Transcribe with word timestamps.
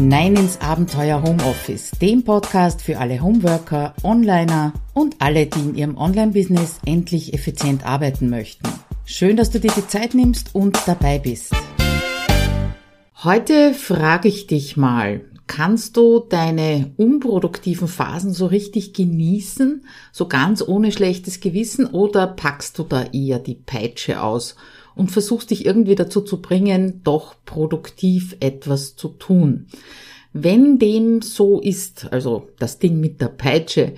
hinein 0.00 0.34
ins 0.34 0.58
Abenteuer 0.62 1.22
Homeoffice, 1.22 1.90
dem 2.00 2.24
Podcast 2.24 2.80
für 2.80 2.96
alle 2.96 3.20
Homeworker, 3.20 3.92
Onliner 4.02 4.72
und 4.94 5.16
alle, 5.18 5.44
die 5.44 5.60
in 5.60 5.74
ihrem 5.74 5.98
Online-Business 5.98 6.78
endlich 6.86 7.34
effizient 7.34 7.84
arbeiten 7.84 8.30
möchten. 8.30 8.66
Schön, 9.04 9.36
dass 9.36 9.50
du 9.50 9.60
dir 9.60 9.70
die 9.76 9.86
Zeit 9.86 10.14
nimmst 10.14 10.54
und 10.54 10.78
dabei 10.86 11.18
bist. 11.18 11.54
Heute 13.24 13.74
frage 13.74 14.28
ich 14.28 14.46
dich 14.46 14.78
mal, 14.78 15.20
kannst 15.46 15.98
du 15.98 16.20
deine 16.20 16.92
unproduktiven 16.96 17.86
Phasen 17.86 18.32
so 18.32 18.46
richtig 18.46 18.94
genießen, 18.94 19.84
so 20.12 20.28
ganz 20.28 20.66
ohne 20.66 20.92
schlechtes 20.92 21.40
Gewissen, 21.40 21.84
oder 21.84 22.26
packst 22.26 22.78
du 22.78 22.84
da 22.84 23.02
eher 23.12 23.38
die 23.38 23.56
Peitsche 23.56 24.22
aus 24.22 24.56
und 25.00 25.10
versuchst 25.10 25.50
dich 25.50 25.64
irgendwie 25.64 25.94
dazu 25.94 26.20
zu 26.20 26.42
bringen, 26.42 27.00
doch 27.04 27.34
produktiv 27.46 28.36
etwas 28.40 28.96
zu 28.96 29.08
tun. 29.08 29.66
Wenn 30.34 30.78
dem 30.78 31.22
so 31.22 31.58
ist, 31.58 32.12
also 32.12 32.50
das 32.58 32.80
Ding 32.80 33.00
mit 33.00 33.18
der 33.18 33.28
Peitsche, 33.28 33.94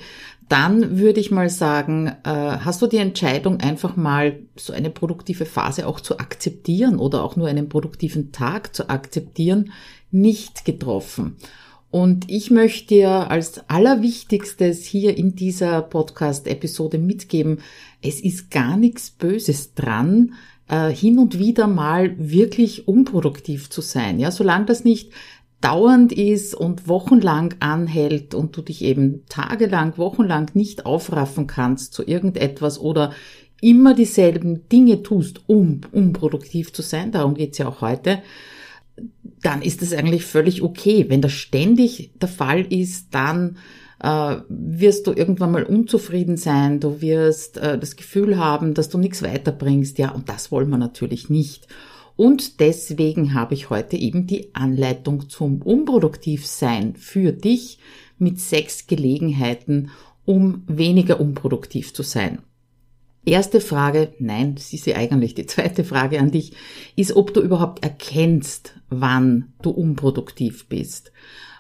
dann 0.49 1.01
würde 1.01 1.19
ich 1.19 1.33
mal 1.33 1.51
sagen, 1.51 2.07
äh, 2.07 2.31
hast 2.31 2.83
du 2.83 2.87
die 2.87 2.99
Entscheidung 2.99 3.59
einfach 3.59 3.97
mal 3.97 4.39
so 4.55 4.73
eine 4.73 4.91
produktive 4.91 5.45
Phase 5.45 5.89
auch 5.89 5.99
zu 5.99 6.21
akzeptieren 6.21 7.01
oder 7.01 7.25
auch 7.25 7.35
nur 7.35 7.49
einen 7.49 7.69
produktiven 7.69 8.31
Tag 8.31 8.73
zu 8.73 8.89
akzeptieren, 8.89 9.73
nicht 10.13 10.65
getroffen. 10.65 11.37
Und 11.91 12.31
ich 12.31 12.53
möchte 12.53 12.95
dir 12.95 13.11
als 13.29 13.69
allerwichtigstes 13.69 14.85
hier 14.85 15.19
in 15.19 15.35
dieser 15.35 15.83
Podcast-Episode 15.83 16.99
mitgeben, 16.99 17.59
es 18.01 18.21
ist 18.21 18.53
gar 18.53 18.77
nichts 18.77 19.11
Böses 19.11 19.75
dran, 19.75 20.35
äh, 20.73 20.91
hin 20.91 21.19
und 21.19 21.39
wieder 21.39 21.67
mal 21.67 22.15
wirklich 22.19 22.89
unproduktiv 22.89 23.69
zu 23.69 23.83
sein. 23.83 24.19
Ja, 24.19 24.31
solange 24.31 24.65
das 24.65 24.85
nicht 24.85 25.13
dauernd 25.61 26.13
ist 26.13 26.55
und 26.55 26.89
wochenlang 26.89 27.55
anhält 27.61 28.35
und 28.35 28.57
du 28.57 28.63
dich 28.63 28.83
eben 28.83 29.25
tagelang, 29.29 29.99
wochenlang 29.99 30.51
nicht 30.55 30.87
aufraffen 30.87 31.47
kannst 31.47 31.93
zu 31.93 32.05
irgendetwas 32.05 32.81
oder 32.81 33.13
immer 33.61 33.95
dieselben 33.95 34.67
Dinge 34.71 35.03
tust, 35.03 35.43
um 35.47 35.83
unproduktiv 35.93 36.73
zu 36.73 36.81
sein, 36.81 37.13
darum 37.13 37.35
geht's 37.35 37.59
ja 37.59 37.69
auch 37.69 37.83
heute, 37.83 38.23
dann 39.43 39.61
ist 39.61 39.83
das 39.83 39.93
eigentlich 39.93 40.25
völlig 40.25 40.63
okay. 40.63 41.05
Wenn 41.09 41.21
das 41.21 41.33
ständig 41.33 42.13
der 42.21 42.29
Fall 42.29 42.63
ist, 42.73 43.15
dann 43.15 43.59
äh, 44.03 44.37
wirst 44.49 45.07
du 45.07 45.13
irgendwann 45.13 45.53
mal 45.53 45.65
unzufrieden 45.65 46.37
sein, 46.37 46.81
du 46.81 47.01
wirst 47.01 47.57
äh, 47.59 47.79
das 47.79 47.97
Gefühl 47.97 48.37
haben, 48.37 48.75
dass 48.75 48.89
du 48.89 48.99
nichts 48.99 49.23
weiterbringst, 49.23 49.99
ja, 49.99 50.11
und 50.11 50.29
das 50.29 50.51
wollen 50.51 50.71
wir 50.71 50.79
natürlich 50.79 51.31
nicht. 51.31 51.69
Und 52.17 52.61
deswegen 52.61 53.33
habe 53.33 53.55
ich 53.55 53.71
heute 53.71 53.97
eben 53.97 54.27
die 54.27 54.55
Anleitung 54.55 55.29
zum 55.29 55.63
Unproduktivsein 55.63 56.95
für 56.97 57.33
dich 57.33 57.79
mit 58.19 58.39
sechs 58.39 58.87
Gelegenheiten, 58.87 59.91
um 60.25 60.63
weniger 60.67 61.21
unproduktiv 61.21 61.95
zu 61.95 62.03
sein. 62.03 62.41
Erste 63.25 63.61
Frage, 63.61 64.15
nein, 64.19 64.57
das 64.57 64.73
ist 64.73 64.87
ja 64.87 64.97
eigentlich 64.97 65.35
die 65.35 65.47
zweite 65.47 65.85
Frage 65.85 66.19
an 66.19 66.33
dich, 66.33 66.53
ist, 66.97 67.15
ob 67.15 67.33
du 67.33 67.41
überhaupt 67.41 67.85
erkennst, 67.85 68.75
wann 68.91 69.53
du 69.63 69.71
unproduktiv 69.71 70.67
bist. 70.69 71.13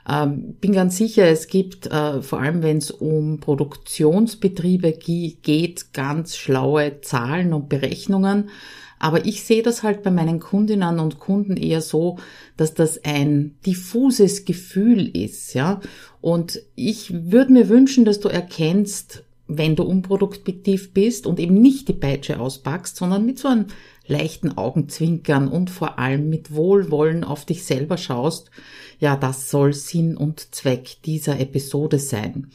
Ähm, 0.08 0.54
bin 0.60 0.72
ganz 0.72 0.96
sicher, 0.96 1.26
es 1.26 1.46
gibt, 1.46 1.86
äh, 1.86 2.22
vor 2.22 2.40
allem 2.40 2.62
wenn 2.62 2.78
es 2.78 2.90
um 2.90 3.38
Produktionsbetriebe 3.38 4.92
geht, 4.92 5.92
ganz 5.92 6.36
schlaue 6.36 7.00
Zahlen 7.02 7.52
und 7.52 7.68
Berechnungen. 7.68 8.50
Aber 8.98 9.26
ich 9.26 9.42
sehe 9.42 9.62
das 9.62 9.82
halt 9.82 10.02
bei 10.04 10.12
meinen 10.12 10.38
Kundinnen 10.38 11.00
und 11.00 11.18
Kunden 11.18 11.56
eher 11.56 11.80
so, 11.80 12.18
dass 12.56 12.74
das 12.74 13.04
ein 13.04 13.56
diffuses 13.66 14.44
Gefühl 14.44 15.08
ist, 15.16 15.54
ja. 15.54 15.80
Und 16.20 16.62
ich 16.76 17.32
würde 17.32 17.52
mir 17.52 17.68
wünschen, 17.68 18.04
dass 18.04 18.20
du 18.20 18.28
erkennst, 18.28 19.24
wenn 19.58 19.76
du 19.76 19.82
unproduktiv 19.82 20.92
bist 20.92 21.26
und 21.26 21.40
eben 21.40 21.54
nicht 21.54 21.88
die 21.88 21.94
Peitsche 21.94 22.40
auspackst, 22.40 22.96
sondern 22.96 23.24
mit 23.26 23.38
so 23.38 23.48
einem 23.48 23.66
leichten 24.06 24.56
Augenzwinkern 24.56 25.48
und 25.48 25.70
vor 25.70 25.98
allem 25.98 26.28
mit 26.28 26.54
Wohlwollen 26.54 27.24
auf 27.24 27.44
dich 27.44 27.64
selber 27.64 27.96
schaust, 27.96 28.50
ja, 28.98 29.16
das 29.16 29.50
soll 29.50 29.72
Sinn 29.72 30.16
und 30.16 30.54
Zweck 30.54 31.02
dieser 31.04 31.40
Episode 31.40 31.98
sein. 31.98 32.50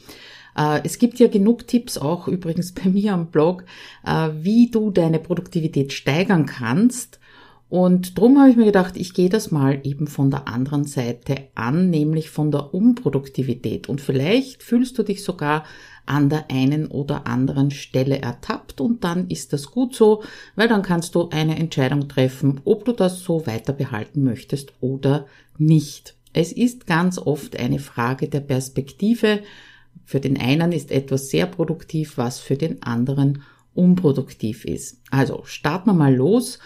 Äh, 0.56 0.80
es 0.84 0.98
gibt 0.98 1.18
ja 1.18 1.28
genug 1.28 1.66
Tipps, 1.66 1.98
auch 1.98 2.28
übrigens 2.28 2.72
bei 2.74 2.88
mir 2.88 3.14
am 3.14 3.30
Blog, 3.30 3.64
äh, 4.04 4.30
wie 4.40 4.70
du 4.70 4.90
deine 4.90 5.18
Produktivität 5.18 5.92
steigern 5.92 6.46
kannst. 6.46 7.18
Und 7.70 8.18
drum 8.18 8.38
habe 8.38 8.50
ich 8.50 8.56
mir 8.56 8.64
gedacht, 8.64 8.96
ich 8.96 9.12
gehe 9.12 9.28
das 9.28 9.50
mal 9.50 9.80
eben 9.84 10.06
von 10.06 10.30
der 10.30 10.48
anderen 10.48 10.84
Seite 10.84 11.48
an, 11.54 11.90
nämlich 11.90 12.30
von 12.30 12.50
der 12.50 12.72
Unproduktivität. 12.72 13.90
Und 13.90 14.00
vielleicht 14.00 14.62
fühlst 14.62 14.98
du 14.98 15.02
dich 15.02 15.22
sogar 15.22 15.64
an 16.08 16.28
der 16.28 16.50
einen 16.50 16.86
oder 16.86 17.26
anderen 17.26 17.70
Stelle 17.70 18.20
ertappt 18.20 18.80
und 18.80 19.04
dann 19.04 19.28
ist 19.28 19.52
das 19.52 19.70
gut 19.70 19.94
so, 19.94 20.22
weil 20.56 20.68
dann 20.68 20.82
kannst 20.82 21.14
du 21.14 21.28
eine 21.28 21.58
Entscheidung 21.58 22.08
treffen, 22.08 22.60
ob 22.64 22.84
du 22.84 22.92
das 22.92 23.20
so 23.20 23.46
weiter 23.46 23.72
behalten 23.72 24.24
möchtest 24.24 24.72
oder 24.80 25.26
nicht. 25.58 26.14
Es 26.32 26.52
ist 26.52 26.86
ganz 26.86 27.18
oft 27.18 27.58
eine 27.58 27.78
Frage 27.78 28.28
der 28.28 28.40
Perspektive. 28.40 29.40
Für 30.04 30.20
den 30.20 30.40
einen 30.40 30.72
ist 30.72 30.90
etwas 30.90 31.28
sehr 31.28 31.46
produktiv, 31.46 32.16
was 32.16 32.38
für 32.38 32.56
den 32.56 32.82
anderen 32.82 33.42
unproduktiv 33.74 34.64
ist. 34.64 35.00
Also 35.10 35.42
starten 35.44 35.90
wir 35.90 35.94
mal 35.94 36.14
los. 36.14 36.58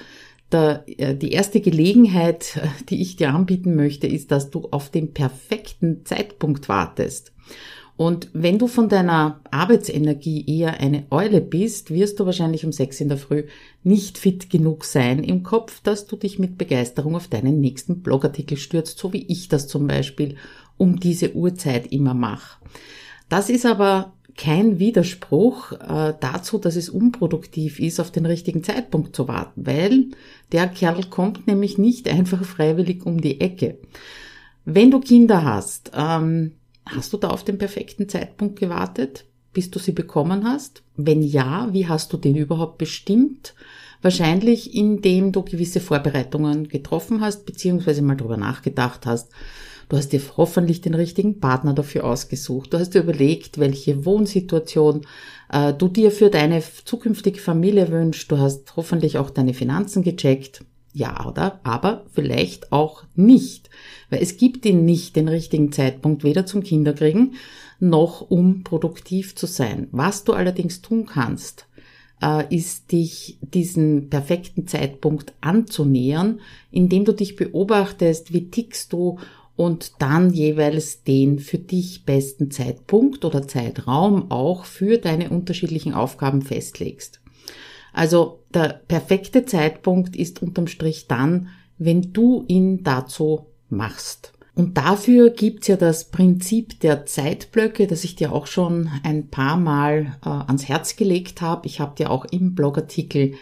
Äh, 0.53 1.15
die 1.15 1.33
erste 1.33 1.61
Gelegenheit, 1.61 2.61
die 2.89 3.01
ich 3.01 3.17
dir 3.17 3.35
anbieten 3.35 3.75
möchte, 3.75 4.07
ist, 4.07 4.31
dass 4.31 4.51
du 4.51 4.69
auf 4.71 4.91
den 4.91 5.13
perfekten 5.13 6.05
Zeitpunkt 6.05 6.69
wartest. 6.69 7.33
Und 8.03 8.31
wenn 8.33 8.59
du 8.59 8.67
von 8.67 8.89
deiner 8.89 9.39
Arbeitsenergie 9.53 10.45
eher 10.49 10.81
eine 10.81 11.05
Eule 11.11 11.41
bist, 11.41 11.95
wirst 11.95 12.19
du 12.19 12.27
wahrscheinlich 12.27 12.65
um 12.65 12.73
sechs 12.73 13.01
in 13.01 13.09
der 13.09 13.17
Früh 13.17 13.45
nicht 13.85 14.19
fit 14.19 14.51
genug 14.51 14.85
sein 14.85 15.23
im 15.23 15.45
Kopf, 15.45 15.81
dass 15.83 16.09
du 16.09 16.17
dich 16.17 16.41
mit 16.41 16.59
Begeisterung 16.59 17.15
auf 17.15 17.29
deinen 17.29 17.61
nächsten 17.61 18.03
Blogartikel 18.03 18.57
stürzt, 18.57 18.99
so 18.99 19.13
wie 19.13 19.25
ich 19.29 19.49
das 19.49 19.69
zum 19.69 19.87
Beispiel 19.87 20.35
um 20.77 20.99
diese 20.99 21.37
Uhrzeit 21.37 21.93
immer 21.93 22.13
mache. 22.13 22.59
Das 23.29 23.49
ist 23.49 23.65
aber 23.65 24.15
kein 24.37 24.81
Widerspruch 24.81 25.71
äh, 25.71 26.15
dazu, 26.19 26.59
dass 26.59 26.75
es 26.75 26.89
unproduktiv 26.89 27.79
ist, 27.79 28.01
auf 28.01 28.11
den 28.11 28.27
richtigen 28.27 28.65
Zeitpunkt 28.65 29.15
zu 29.15 29.29
warten, 29.29 29.65
weil 29.65 30.07
der 30.51 30.67
Kerl 30.67 31.05
kommt 31.05 31.47
nämlich 31.47 31.79
nicht 31.79 32.09
einfach 32.09 32.45
freiwillig 32.45 33.07
um 33.07 33.21
die 33.21 33.41
Ecke. 33.41 33.79
Wenn 34.65 34.91
du 34.91 34.99
Kinder 34.99 35.45
hast, 35.45 35.93
ähm, 35.95 36.55
Hast 36.87 37.13
du 37.13 37.17
da 37.17 37.29
auf 37.29 37.45
den 37.45 37.59
perfekten 37.59 38.09
Zeitpunkt 38.09 38.59
gewartet, 38.59 39.25
bis 39.53 39.71
du 39.71 39.79
sie 39.79 39.93
bekommen 39.93 40.45
hast? 40.45 40.83
Wenn 40.97 41.23
ja, 41.23 41.69
wie 41.73 41.89
hast 41.89 42.13
du 42.13 42.17
den 42.17 42.37
überhaupt 42.37 42.79
bestimmt? 42.79 43.55
Wahrscheinlich, 44.03 44.75
indem 44.75 45.31
du 45.31 45.43
gewisse 45.43 45.81
Vorbereitungen 45.81 46.69
getroffen 46.69 47.21
hast, 47.21 47.47
beziehungsweise 47.47 48.03
mal 48.03 48.17
drüber 48.17 48.37
nachgedacht 48.37 49.07
hast. 49.07 49.31
Du 49.89 49.97
hast 49.97 50.09
dir 50.09 50.21
hoffentlich 50.37 50.81
den 50.81 50.95
richtigen 50.95 51.39
Partner 51.39 51.75
dafür 51.75 52.05
ausgesucht. 52.05 52.73
Du 52.73 52.79
hast 52.79 52.95
dir 52.95 53.03
überlegt, 53.03 53.59
welche 53.59 54.05
Wohnsituation 54.05 55.03
äh, 55.53 55.73
du 55.75 55.89
dir 55.89 56.11
für 56.11 56.31
deine 56.31 56.63
zukünftige 56.85 57.39
Familie 57.39 57.91
wünschst. 57.91 58.31
Du 58.33 58.39
hast 58.39 58.75
hoffentlich 58.75 59.19
auch 59.19 59.31
deine 59.31 59.55
Finanzen 59.55 60.03
gecheckt. 60.03 60.65
Ja, 60.93 61.27
oder? 61.27 61.61
Aber 61.65 62.05
vielleicht 62.13 62.71
auch 62.73 63.05
nicht. 63.15 63.71
Weil 64.11 64.23
es 64.23 64.37
gibt 64.37 64.67
ihn 64.67 64.85
nicht 64.85 65.17
den 65.17 65.29
richtigen 65.29 65.73
Zeitpunkt, 65.73 66.23
weder 66.23 66.45
zum 66.45 66.63
Kinderkriegen 66.63 67.35
noch 67.81 68.21
um 68.21 68.63
produktiv 68.63 69.35
zu 69.35 69.47
sein. 69.47 69.89
Was 69.91 70.25
du 70.25 70.35
allerdings 70.35 70.83
tun 70.83 71.07
kannst, 71.07 71.67
äh, 72.23 72.55
ist 72.55 72.93
dich 72.93 73.39
diesen 73.41 74.09
perfekten 74.09 74.69
Zeitpunkt 74.69 75.33
anzunähern, 75.41 76.41
indem 76.71 77.05
du 77.05 77.13
dich 77.13 77.37
beobachtest, 77.37 78.33
wie 78.33 78.51
tickst 78.51 78.93
du 78.93 79.19
und 79.57 80.01
dann 80.01 80.33
jeweils 80.33 81.03
den 81.03 81.39
für 81.39 81.59
dich 81.59 82.05
besten 82.05 82.51
Zeitpunkt 82.51 83.25
oder 83.25 83.47
Zeitraum 83.47 84.31
auch 84.31 84.65
für 84.65 84.99
deine 84.99 85.31
unterschiedlichen 85.31 85.93
Aufgaben 85.95 86.43
festlegst. 86.43 87.21
Also 87.93 88.41
der 88.55 88.81
perfekte 88.89 89.45
Zeitpunkt 89.45 90.17
ist 90.17 90.43
unterm 90.43 90.67
Strich 90.67 91.07
dann, 91.09 91.49
wenn 91.79 92.13
du 92.13 92.45
ihn 92.49 92.83
dazu 92.85 93.47
machst. 93.69 94.33
Und 94.55 94.77
dafür 94.77 95.31
gibt's 95.31 95.67
ja 95.69 95.77
das 95.77 96.11
Prinzip 96.11 96.81
der 96.81 97.07
Zeitblöcke, 97.07 97.87
das 97.87 98.05
ich 98.05 98.17
dir 98.17 98.33
auch 98.33 98.47
schon 98.47 98.91
ein 99.03 99.29
paar 99.29 99.57
Mal 99.57 100.19
äh, 100.25 100.29
ans 100.29 100.69
Herz 100.69 100.97
gelegt 100.97 101.41
habe. 101.41 101.67
Ich 101.67 101.81
habe 101.81 101.97
dir 101.97 102.11
auch 102.11 102.27
im 102.27 102.55
Blogartikel 102.55 103.35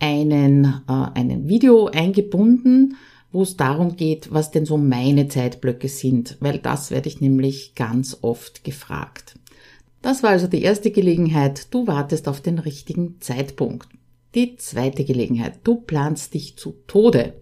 einen, 0.00 0.82
äh, 0.88 0.92
einen 1.14 1.48
Video 1.48 1.86
eingebunden, 1.86 2.96
wo 3.30 3.42
es 3.42 3.56
darum 3.56 3.96
geht, 3.96 4.32
was 4.32 4.50
denn 4.50 4.66
so 4.66 4.76
meine 4.76 5.28
Zeitblöcke 5.28 5.88
sind, 5.88 6.36
weil 6.40 6.58
das 6.58 6.90
werde 6.90 7.08
ich 7.08 7.20
nämlich 7.20 7.74
ganz 7.74 8.18
oft 8.22 8.64
gefragt. 8.64 9.38
Das 10.06 10.22
war 10.22 10.30
also 10.30 10.46
die 10.46 10.62
erste 10.62 10.92
Gelegenheit. 10.92 11.74
Du 11.74 11.88
wartest 11.88 12.28
auf 12.28 12.40
den 12.40 12.60
richtigen 12.60 13.20
Zeitpunkt. 13.20 13.88
Die 14.36 14.56
zweite 14.56 15.04
Gelegenheit. 15.04 15.58
Du 15.64 15.80
planst 15.80 16.32
dich 16.32 16.56
zu 16.56 16.76
Tode. 16.86 17.32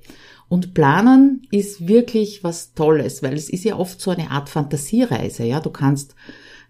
Und 0.49 0.73
Planen 0.73 1.43
ist 1.51 1.89
wirklich 1.89 2.43
was 2.43 2.73
Tolles, 2.73 3.23
weil 3.23 3.35
es 3.35 3.51
ist 3.51 3.65
ja 3.65 3.77
oft 3.77 4.01
so 4.01 4.13
eine 4.13 4.31
Art 4.31 4.49
Fantasiereise, 4.49 5.45
ja. 5.45 5.61
Du 5.61 5.69
kannst 5.69 6.15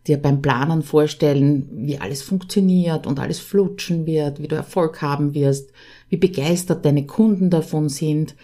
dir 0.08 0.16
beim 0.16 0.42
Planen 0.42 0.82
vorstellen, 0.82 1.68
wie 1.70 1.98
alles 1.98 2.22
funktioniert 2.22 3.06
und 3.06 3.20
alles 3.20 3.38
flutschen 3.38 4.04
wird, 4.04 4.42
wie 4.42 4.48
du 4.48 4.56
Erfolg 4.56 5.00
haben 5.00 5.32
wirst, 5.32 5.70
wie 6.08 6.16
begeistert 6.16 6.84
deine 6.84 7.06
Kunden 7.06 7.50
davon 7.50 7.88
sind. 7.88 8.34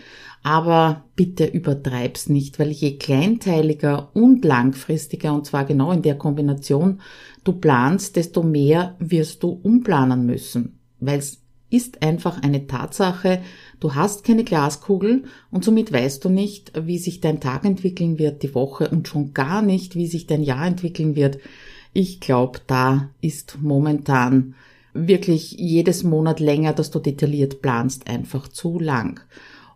Aber 0.43 1.05
bitte 1.17 1.45
übertreib's 1.45 2.29
nicht, 2.29 2.59
weil 2.59 2.71
je 2.71 2.97
kleinteiliger 2.97 4.11
und 4.15 4.45
langfristiger, 4.45 5.35
und 5.35 5.47
zwar 5.47 5.65
genau 5.65 5.93
in 5.93 6.03
der 6.03 6.17
Kombination, 6.17 7.01
du 7.45 7.53
planst, 7.53 8.17
desto 8.17 8.43
mehr 8.43 8.97
wirst 8.99 9.43
du 9.43 9.61
umplanen 9.63 10.25
müssen. 10.25 10.79
Weil 10.99 11.19
es 11.19 11.43
ist 11.69 12.03
einfach 12.03 12.43
eine 12.43 12.67
Tatsache, 12.67 13.41
du 13.79 13.95
hast 13.95 14.25
keine 14.25 14.45
Glaskugel 14.45 15.25
und 15.51 15.65
somit 15.65 15.93
weißt 15.93 16.25
du 16.25 16.29
nicht, 16.29 16.73
wie 16.87 16.99
sich 16.99 17.21
dein 17.21 17.41
Tag 17.41 17.65
entwickeln 17.65 18.19
wird, 18.19 18.43
die 18.43 18.55
Woche 18.55 18.89
und 18.89 19.09
schon 19.09 19.35
gar 19.35 19.63
nicht, 19.63 19.95
wie 19.95 20.07
sich 20.07 20.27
dein 20.27 20.43
Jahr 20.43 20.67
entwickeln 20.67 21.17
wird. 21.17 21.39
Ich 21.93 22.21
glaube, 22.21 22.61
da 22.67 23.11
ist 23.21 23.59
momentan 23.61 24.55
wirklich 24.93 25.53
jedes 25.53 26.03
Monat 26.03 26.41
länger, 26.41 26.73
dass 26.73 26.91
du 26.91 26.99
detailliert 26.99 27.63
planst, 27.63 28.09
einfach 28.09 28.49
zu 28.49 28.81
lang. 28.81 29.21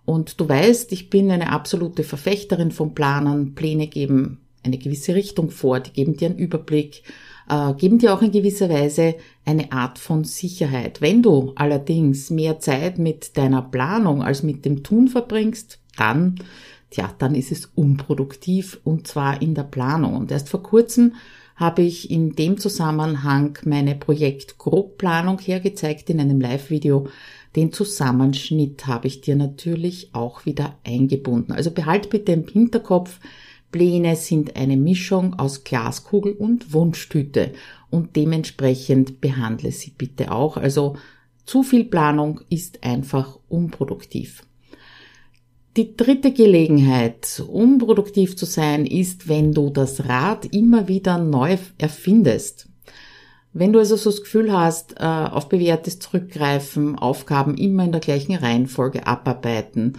Und 0.05 0.41
du 0.41 0.49
weißt, 0.49 0.93
ich 0.93 1.11
bin 1.11 1.31
eine 1.31 1.51
absolute 1.51 2.05
Verfechterin 2.05 2.71
von 2.71 2.95
Planern. 2.95 3.55
Pläne 3.55 3.87
geben 3.87 4.39
eine 4.62 4.79
gewisse 4.79 5.15
Richtung 5.15 5.51
vor, 5.51 5.81
die 5.81 5.93
geben 5.93 6.17
dir 6.17 6.29
einen 6.29 6.39
Überblick, 6.39 7.03
äh, 7.49 7.75
geben 7.75 7.99
dir 7.99 8.15
auch 8.15 8.23
in 8.23 8.33
gewisser 8.33 8.69
Weise 8.69 9.17
eine 9.45 9.73
Art 9.73 9.99
von 9.99 10.25
Sicherheit. 10.25 11.01
Wenn 11.01 11.23
du 11.23 11.53
allerdings 11.56 12.31
mehr 12.31 12.59
Zeit 12.61 12.99
mit 12.99 13.37
deiner 13.37 13.62
Planung 13.62 14.23
als 14.23 14.43
mit 14.43 14.65
dem 14.65 14.83
Tun 14.83 15.09
verbringst, 15.09 15.81
dann, 15.97 16.37
tja, 16.91 17.15
dann 17.19 17.35
ist 17.35 17.53
es 17.53 17.67
unproduktiv 17.75 18.81
und 18.85 19.07
zwar 19.07 19.43
in 19.43 19.55
der 19.55 19.65
Planung. 19.65 20.17
Und 20.17 20.31
erst 20.31 20.49
vor 20.49 20.62
kurzem 20.62 21.15
habe 21.56 21.83
ich 21.83 22.11
in 22.11 22.35
dem 22.35 22.59
Zusammenhang 22.59 23.59
meine 23.65 23.95
Projekt 23.95 24.59
Grobplanung 24.59 25.39
hergezeigt 25.39 26.11
in 26.11 26.21
einem 26.21 26.41
Live-Video. 26.41 27.09
Den 27.55 27.73
Zusammenschnitt 27.73 28.87
habe 28.87 29.06
ich 29.06 29.21
dir 29.21 29.37
natürlich 29.37 30.11
auch 30.12 30.45
wieder 30.45 30.77
eingebunden. 30.85 31.53
Also 31.53 31.71
behalt 31.71 32.11
bitte 32.11 32.33
im 32.33 32.47
Hinterkopf, 32.49 33.21
Pläne 33.71 34.15
sind 34.15 34.55
eine 34.55 34.77
Mischung 34.77 35.35
aus 35.35 35.65
Glaskugel 35.65 36.35
und 36.35 36.73
Wunschtüte 36.73 37.53
und 37.91 38.15
dementsprechend 38.15 39.21
behandle 39.21 39.73
sie 39.73 39.91
bitte 39.91 40.31
auch. 40.31 40.57
Also 40.57 40.97
zu 41.45 41.65
viel 41.65 41.85
Planung 41.85 42.41
ist 42.49 42.85
einfach 42.85 43.39
unproduktiv. 43.49 44.45
Die 45.76 45.97
dritte 45.97 46.32
Gelegenheit, 46.32 47.43
um 47.49 47.79
produktiv 47.79 48.37
zu 48.37 48.47
sein, 48.47 48.87
ist, 48.87 49.29
wenn 49.29 49.53
du 49.53 49.71
das 49.71 50.09
Rad 50.09 50.47
immer 50.55 50.87
wieder 50.87 51.19
neu 51.19 51.56
erfindest. 51.79 52.69
Wenn 53.53 53.73
du 53.73 53.81
also 53.81 53.97
so 53.97 54.11
das 54.11 54.23
Gefühl 54.23 54.53
hast, 54.53 55.00
äh, 55.00 55.05
auf 55.05 55.49
bewährtes 55.49 55.99
zurückgreifen, 55.99 56.97
Aufgaben 56.97 57.56
immer 57.56 57.85
in 57.85 57.93
der 57.93 58.00
gleichen 58.00 58.37
Reihenfolge 58.37 59.06
abarbeiten, 59.09 59.99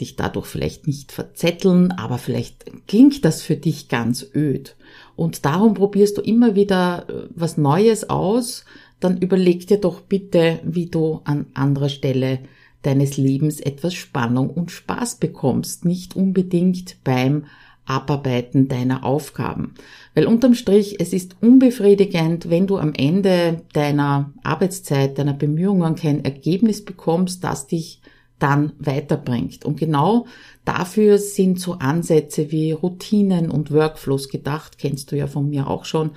dich 0.00 0.16
dadurch 0.16 0.46
vielleicht 0.46 0.88
nicht 0.88 1.12
verzetteln, 1.12 1.92
aber 1.92 2.18
vielleicht 2.18 2.64
klingt 2.88 3.24
das 3.24 3.40
für 3.42 3.56
dich 3.56 3.88
ganz 3.88 4.26
öd. 4.34 4.74
Und 5.14 5.44
darum 5.44 5.74
probierst 5.74 6.18
du 6.18 6.22
immer 6.22 6.56
wieder 6.56 7.06
äh, 7.08 7.28
was 7.30 7.56
Neues 7.56 8.10
aus, 8.10 8.64
dann 8.98 9.18
überleg 9.18 9.66
dir 9.68 9.78
doch 9.78 10.00
bitte, 10.00 10.58
wie 10.64 10.86
du 10.86 11.20
an 11.24 11.46
anderer 11.54 11.88
Stelle 11.88 12.40
deines 12.84 13.16
Lebens 13.16 13.60
etwas 13.60 13.94
Spannung 13.94 14.50
und 14.50 14.70
Spaß 14.70 15.16
bekommst, 15.16 15.84
nicht 15.84 16.16
unbedingt 16.16 16.96
beim 17.04 17.44
Abarbeiten 17.86 18.68
deiner 18.68 19.04
Aufgaben. 19.04 19.74
Weil 20.14 20.26
unterm 20.26 20.54
Strich, 20.54 21.00
es 21.00 21.12
ist 21.12 21.36
unbefriedigend, 21.40 22.48
wenn 22.48 22.66
du 22.66 22.78
am 22.78 22.94
Ende 22.94 23.62
deiner 23.72 24.32
Arbeitszeit, 24.42 25.18
deiner 25.18 25.34
Bemühungen 25.34 25.94
kein 25.94 26.24
Ergebnis 26.24 26.84
bekommst, 26.84 27.44
das 27.44 27.66
dich 27.66 28.00
dann 28.38 28.72
weiterbringt. 28.78 29.64
Und 29.64 29.78
genau 29.78 30.26
dafür 30.64 31.18
sind 31.18 31.60
so 31.60 31.74
Ansätze 31.74 32.50
wie 32.50 32.72
Routinen 32.72 33.50
und 33.50 33.70
Workflows 33.70 34.28
gedacht, 34.28 34.78
kennst 34.78 35.12
du 35.12 35.16
ja 35.16 35.26
von 35.26 35.48
mir 35.48 35.68
auch 35.68 35.84
schon, 35.84 36.10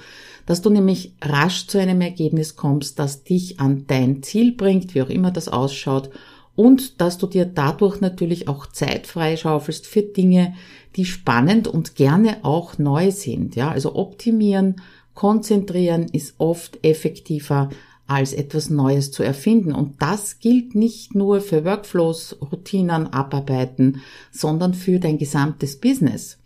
dass 0.45 0.61
du 0.61 0.69
nämlich 0.69 1.13
rasch 1.21 1.67
zu 1.67 1.79
einem 1.79 2.01
Ergebnis 2.01 2.55
kommst, 2.55 2.97
das 2.99 3.23
dich 3.23 3.59
an 3.59 3.85
dein 3.87 4.23
Ziel 4.23 4.53
bringt, 4.53 4.95
wie 4.95 5.01
auch 5.01 5.09
immer 5.09 5.31
das 5.31 5.47
ausschaut 5.47 6.09
und 6.57 6.99
dass 6.99 7.19
du 7.19 7.27
dir 7.27 7.45
dadurch 7.45 8.01
natürlich 8.01 8.47
auch 8.47 8.65
Zeit 8.65 9.05
freischaufelst 9.05 9.85
für 9.85 10.01
Dinge, 10.01 10.55
die 10.95 11.05
spannend 11.05 11.67
und 11.67 11.95
gerne 11.95 12.37
auch 12.41 12.79
neu 12.79 13.11
sind. 13.11 13.55
Ja, 13.55 13.69
also 13.69 13.95
optimieren, 13.95 14.81
konzentrieren 15.13 16.07
ist 16.11 16.33
oft 16.39 16.83
effektiver 16.83 17.69
als 18.07 18.33
etwas 18.33 18.71
Neues 18.71 19.11
zu 19.11 19.21
erfinden. 19.21 19.71
Und 19.71 20.01
das 20.01 20.39
gilt 20.39 20.73
nicht 20.73 21.13
nur 21.13 21.41
für 21.41 21.63
Workflows, 21.63 22.37
Routinen, 22.41 23.05
Abarbeiten, 23.13 24.01
sondern 24.31 24.73
für 24.73 24.99
dein 24.99 25.19
gesamtes 25.19 25.79
Business. 25.79 26.39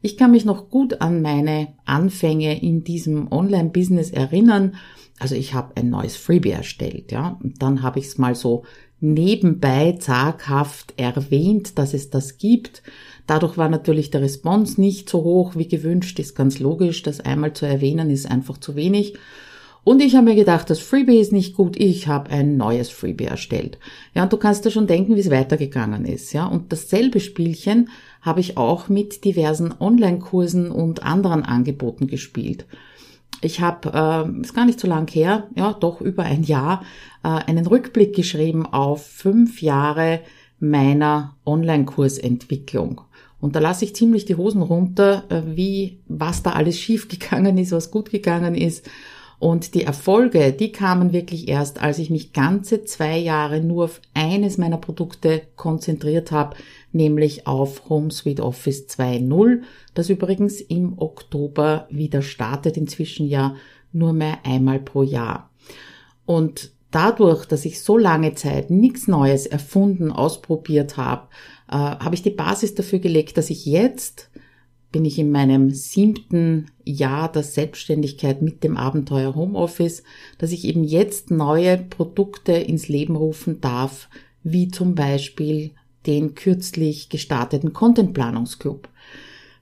Ich 0.00 0.16
kann 0.16 0.30
mich 0.30 0.46
noch 0.46 0.70
gut 0.70 1.02
an 1.02 1.20
meine 1.20 1.74
Anfänge 1.84 2.62
in 2.62 2.84
diesem 2.84 3.30
Online-Business 3.30 4.12
erinnern. 4.12 4.76
Also 5.18 5.34
ich 5.34 5.52
habe 5.52 5.76
ein 5.76 5.90
neues 5.90 6.16
Freebie 6.16 6.52
erstellt, 6.52 7.12
ja, 7.12 7.36
und 7.42 7.60
dann 7.60 7.82
habe 7.82 7.98
ich 7.98 8.06
es 8.06 8.18
mal 8.18 8.36
so 8.36 8.64
nebenbei 9.00 9.96
zaghaft 9.98 10.94
erwähnt, 10.96 11.78
dass 11.78 11.94
es 11.94 12.10
das 12.10 12.38
gibt. 12.38 12.82
Dadurch 13.26 13.58
war 13.58 13.68
natürlich 13.68 14.10
der 14.10 14.22
Response 14.22 14.80
nicht 14.80 15.08
so 15.08 15.22
hoch 15.22 15.54
wie 15.54 15.68
gewünscht, 15.68 16.18
ist 16.18 16.34
ganz 16.34 16.58
logisch. 16.58 17.02
Das 17.02 17.20
einmal 17.20 17.52
zu 17.52 17.66
erwähnen 17.66 18.10
ist 18.10 18.30
einfach 18.30 18.58
zu 18.58 18.74
wenig. 18.74 19.14
Und 19.84 20.02
ich 20.02 20.16
habe 20.16 20.26
mir 20.26 20.34
gedacht, 20.34 20.68
das 20.68 20.80
Freebie 20.80 21.18
ist 21.18 21.32
nicht 21.32 21.54
gut, 21.56 21.78
ich 21.78 22.08
habe 22.08 22.30
ein 22.30 22.56
neues 22.56 22.90
Freebie 22.90 23.24
erstellt. 23.24 23.78
Ja, 24.14 24.24
und 24.24 24.32
du 24.32 24.36
kannst 24.36 24.64
dir 24.64 24.70
schon 24.70 24.86
denken, 24.86 25.16
wie 25.16 25.20
es 25.20 25.30
weitergegangen 25.30 26.04
ist. 26.04 26.32
Ja, 26.34 26.46
und 26.46 26.72
dasselbe 26.72 27.20
Spielchen 27.20 27.88
habe 28.20 28.40
ich 28.40 28.58
auch 28.58 28.88
mit 28.88 29.24
diversen 29.24 29.72
Online-Kursen 29.78 30.70
und 30.70 31.04
anderen 31.04 31.42
Angeboten 31.42 32.06
gespielt. 32.06 32.66
Ich 33.40 33.60
habe, 33.60 33.92
äh, 33.92 34.40
ist 34.40 34.54
gar 34.54 34.64
nicht 34.64 34.80
so 34.80 34.88
lang 34.88 35.08
her, 35.10 35.48
ja, 35.54 35.72
doch 35.72 36.00
über 36.00 36.24
ein 36.24 36.42
Jahr, 36.42 36.82
äh, 37.22 37.28
einen 37.28 37.66
Rückblick 37.66 38.14
geschrieben 38.14 38.66
auf 38.66 39.06
fünf 39.06 39.62
Jahre 39.62 40.20
meiner 40.58 41.36
Online-Kursentwicklung. 41.46 43.02
Und 43.40 43.54
da 43.54 43.60
lasse 43.60 43.84
ich 43.84 43.94
ziemlich 43.94 44.24
die 44.24 44.34
Hosen 44.34 44.62
runter, 44.62 45.24
äh, 45.28 45.42
wie, 45.56 46.00
was 46.08 46.42
da 46.42 46.52
alles 46.52 46.78
schiefgegangen 46.80 47.58
ist, 47.58 47.72
was 47.72 47.90
gut 47.90 48.10
gegangen 48.10 48.54
ist. 48.54 48.88
Und 49.38 49.74
die 49.74 49.84
Erfolge, 49.84 50.52
die 50.52 50.72
kamen 50.72 51.12
wirklich 51.12 51.48
erst, 51.48 51.80
als 51.80 51.98
ich 51.98 52.10
mich 52.10 52.32
ganze 52.32 52.84
zwei 52.84 53.16
Jahre 53.18 53.60
nur 53.60 53.84
auf 53.84 54.00
eines 54.12 54.58
meiner 54.58 54.78
Produkte 54.78 55.42
konzentriert 55.54 56.32
habe, 56.32 56.56
nämlich 56.92 57.46
auf 57.46 57.88
Home 57.88 58.10
Suite 58.10 58.40
Office 58.40 58.86
2.0, 58.88 59.62
das 59.94 60.10
übrigens 60.10 60.60
im 60.60 60.98
Oktober 60.98 61.86
wieder 61.88 62.22
startet, 62.22 62.76
inzwischen 62.76 63.28
ja 63.28 63.54
nur 63.92 64.12
mehr 64.12 64.38
einmal 64.44 64.80
pro 64.80 65.04
Jahr. 65.04 65.50
Und 66.26 66.72
dadurch, 66.90 67.46
dass 67.46 67.64
ich 67.64 67.80
so 67.80 67.96
lange 67.96 68.34
Zeit 68.34 68.70
nichts 68.70 69.06
Neues 69.06 69.46
erfunden, 69.46 70.10
ausprobiert 70.10 70.96
habe, 70.96 71.28
äh, 71.68 71.74
habe 71.74 72.14
ich 72.14 72.22
die 72.22 72.30
Basis 72.30 72.74
dafür 72.74 72.98
gelegt, 72.98 73.36
dass 73.36 73.50
ich 73.50 73.66
jetzt 73.66 74.30
bin 74.90 75.04
ich 75.04 75.18
in 75.18 75.30
meinem 75.30 75.70
siebten 75.70 76.66
Jahr 76.84 77.30
der 77.30 77.42
Selbstständigkeit 77.42 78.40
mit 78.42 78.64
dem 78.64 78.76
Abenteuer 78.76 79.34
Homeoffice, 79.34 80.02
dass 80.38 80.52
ich 80.52 80.64
eben 80.64 80.84
jetzt 80.84 81.30
neue 81.30 81.76
Produkte 81.76 82.52
ins 82.52 82.88
Leben 82.88 83.16
rufen 83.16 83.60
darf, 83.60 84.08
wie 84.42 84.68
zum 84.68 84.94
Beispiel 84.94 85.72
den 86.06 86.34
kürzlich 86.34 87.10
gestarteten 87.10 87.72
Contentplanungsclub. 87.72 88.88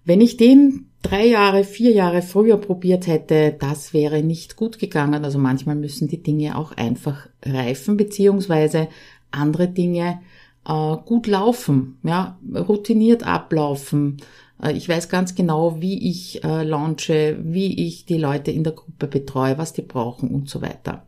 Wenn 0.05 0.21
ich 0.21 0.37
den 0.37 0.87
drei 1.03 1.27
Jahre, 1.27 1.65
vier 1.65 1.91
Jahre 1.91 2.23
früher 2.23 2.57
probiert 2.59 3.09
hätte, 3.09 3.57
das 3.59 3.93
wäre 3.93 4.23
nicht 4.23 4.55
gut 4.55 4.79
gegangen. 4.79 5.25
Also 5.25 5.39
manchmal 5.39 5.75
müssen 5.75 6.07
die 6.07 6.23
Dinge 6.23 6.57
auch 6.57 6.73
einfach 6.73 7.29
reifen, 7.45 7.97
beziehungsweise 7.97 8.89
andere 9.33 9.67
Dinge 9.67 10.21
äh, 10.67 10.97
gut 11.05 11.27
laufen, 11.27 11.99
ja, 12.03 12.39
routiniert 12.55 13.25
ablaufen. 13.25 14.19
Äh, 14.63 14.73
ich 14.73 14.89
weiß 14.89 15.09
ganz 15.09 15.35
genau, 15.35 15.81
wie 15.81 16.09
ich 16.09 16.43
äh, 16.45 16.63
launche, 16.63 17.39
wie 17.43 17.87
ich 17.87 18.07
die 18.07 18.19
Leute 18.19 18.51
in 18.51 18.65
der 18.65 18.73
Gruppe 18.73 19.07
betreue, 19.07 19.59
was 19.59 19.73
die 19.73 19.83
brauchen 19.83 20.31
und 20.31 20.49
so 20.49 20.63
weiter. 20.63 21.07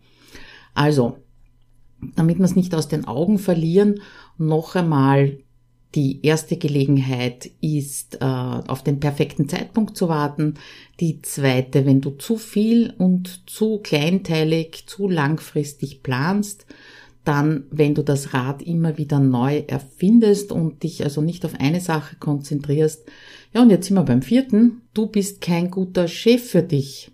Also, 0.75 1.19
damit 2.14 2.38
wir 2.38 2.45
es 2.45 2.57
nicht 2.57 2.75
aus 2.75 2.88
den 2.88 3.07
Augen 3.07 3.38
verlieren, 3.38 4.00
noch 4.37 4.76
einmal 4.76 5.38
die 5.95 6.25
erste 6.25 6.57
Gelegenheit 6.57 7.50
ist, 7.61 8.17
äh, 8.21 8.25
auf 8.25 8.85
den 8.85 9.00
perfekten 9.00 9.49
Zeitpunkt 9.49 9.97
zu 9.97 10.09
warten. 10.09 10.55
Die 11.00 11.23
zweite, 11.23 11.87
wenn 11.87 12.00
du 12.00 12.11
zu 12.11 12.37
viel 12.37 12.95
und 12.99 13.49
zu 13.49 13.78
kleinteilig, 13.78 14.85
zu 14.87 15.09
langfristig 15.09 16.02
planst, 16.02 16.67
dann, 17.28 17.64
wenn 17.70 17.94
du 17.94 18.02
das 18.02 18.32
Rad 18.32 18.62
immer 18.62 18.97
wieder 18.97 19.20
neu 19.20 19.62
erfindest 19.66 20.50
und 20.50 20.82
dich 20.82 21.04
also 21.04 21.20
nicht 21.20 21.44
auf 21.44 21.54
eine 21.61 21.80
Sache 21.80 22.16
konzentrierst. 22.16 23.04
Ja, 23.52 23.62
und 23.62 23.70
jetzt 23.70 23.87
sind 23.87 23.97
wir 23.97 24.02
beim 24.02 24.23
vierten. 24.23 24.80
Du 24.94 25.06
bist 25.06 25.40
kein 25.40 25.70
guter 25.70 26.08
Chef 26.08 26.50
für 26.50 26.62
dich. 26.62 27.11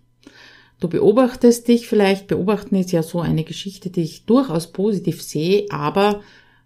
Du 0.80 0.88
beobachtest 0.88 1.66
dich 1.68 1.88
vielleicht, 1.88 2.28
beobachten 2.28 2.76
ist 2.76 2.92
ja 2.92 3.02
so 3.02 3.21
eine 3.21 3.44
Geschichte, 3.44 3.90
die 3.90 4.02
ich 4.02 4.25
durchaus 4.25 4.73
positiv 4.73 5.23
sehe, 5.23 5.66
aber 5.71 6.21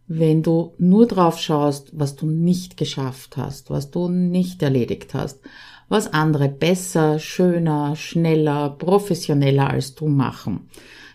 wenn 0.09 0.43
du 0.43 0.75
nur 0.79 1.07
drauf 1.07 1.39
schaust, 1.39 1.91
was 1.93 2.17
du 2.17 2.27
nicht 2.27 2.77
geschafft 2.77 3.37
hast, 3.37 3.71
was 3.71 3.91
du 3.91 4.09
nicht 4.09 4.63
erledigt 4.63 5.15
hast, 5.15 5.41
was 5.89 6.13
andere 6.13 6.49
besser, 6.49 7.19
schöner, 7.19 7.95
schneller, 7.97 8.71
professioneller 8.71 9.71
als 9.71 9.95
du 9.95 10.09
machen, 10.09 10.69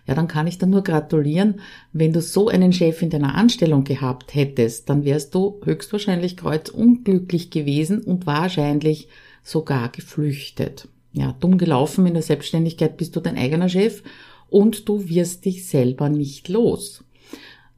ja, 0.05 0.15
dann 0.15 0.27
kann 0.27 0.47
ich 0.47 0.57
dir 0.57 0.67
nur 0.67 0.83
gratulieren. 0.83 1.61
Wenn 1.93 2.11
du 2.11 2.21
so 2.21 2.49
einen 2.49 2.73
Chef 2.73 3.01
in 3.01 3.09
deiner 3.09 3.35
Anstellung 3.35 3.83
gehabt 3.83 4.35
hättest, 4.35 4.89
dann 4.89 5.05
wärst 5.05 5.33
du 5.33 5.61
höchstwahrscheinlich 5.63 6.35
kreuzunglücklich 6.35 7.51
gewesen 7.51 8.01
und 8.01 8.25
wahrscheinlich 8.25 9.07
sogar 9.43 9.89
geflüchtet. 9.89 10.89
Ja, 11.13 11.35
dumm 11.39 11.57
gelaufen 11.57 12.05
in 12.05 12.13
der 12.13 12.23
Selbstständigkeit 12.23 12.97
bist 12.97 13.15
du 13.15 13.19
dein 13.19 13.37
eigener 13.37 13.69
Chef 13.69 14.03
und 14.49 14.89
du 14.89 15.07
wirst 15.07 15.45
dich 15.45 15.67
selber 15.67 16.09
nicht 16.09 16.49
los. 16.49 17.03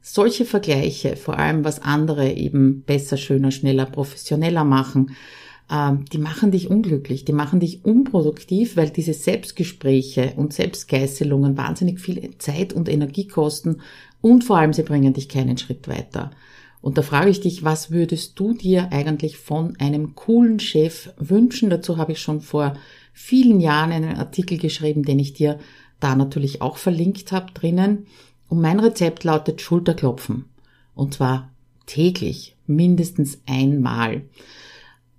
Solche 0.00 0.44
Vergleiche, 0.44 1.16
vor 1.16 1.38
allem 1.38 1.64
was 1.64 1.82
andere 1.82 2.32
eben 2.32 2.82
besser, 2.82 3.16
schöner, 3.16 3.50
schneller, 3.50 3.86
professioneller 3.86 4.64
machen, 4.64 5.16
die 5.68 6.18
machen 6.18 6.52
dich 6.52 6.70
unglücklich, 6.70 7.24
die 7.24 7.32
machen 7.32 7.58
dich 7.58 7.84
unproduktiv, 7.84 8.76
weil 8.76 8.90
diese 8.90 9.14
Selbstgespräche 9.14 10.34
und 10.36 10.52
Selbstgeißelungen 10.52 11.56
wahnsinnig 11.56 11.98
viel 11.98 12.30
Zeit 12.38 12.72
und 12.72 12.88
Energie 12.88 13.26
kosten 13.26 13.80
und 14.20 14.44
vor 14.44 14.58
allem 14.58 14.72
sie 14.72 14.84
bringen 14.84 15.12
dich 15.12 15.28
keinen 15.28 15.58
Schritt 15.58 15.88
weiter. 15.88 16.30
Und 16.82 16.98
da 16.98 17.02
frage 17.02 17.30
ich 17.30 17.40
dich, 17.40 17.64
was 17.64 17.90
würdest 17.90 18.38
du 18.38 18.52
dir 18.54 18.92
eigentlich 18.92 19.38
von 19.38 19.74
einem 19.80 20.14
coolen 20.14 20.60
Chef 20.60 21.10
wünschen? 21.18 21.68
Dazu 21.68 21.96
habe 21.96 22.12
ich 22.12 22.20
schon 22.20 22.40
vor 22.40 22.74
vielen 23.12 23.58
Jahren 23.58 23.90
einen 23.90 24.16
Artikel 24.16 24.58
geschrieben, 24.58 25.02
den 25.02 25.18
ich 25.18 25.32
dir 25.32 25.58
da 25.98 26.14
natürlich 26.14 26.62
auch 26.62 26.76
verlinkt 26.76 27.32
habe 27.32 27.52
drinnen. 27.52 28.06
Und 28.48 28.60
mein 28.60 28.78
Rezept 28.78 29.24
lautet 29.24 29.60
Schulterklopfen. 29.60 30.44
Und 30.94 31.14
zwar 31.14 31.50
täglich, 31.86 32.54
mindestens 32.68 33.40
einmal. 33.46 34.22